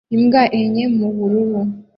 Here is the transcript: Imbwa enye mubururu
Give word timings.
Imbwa 0.15 0.41
enye 0.61 0.85
mubururu 0.97 1.61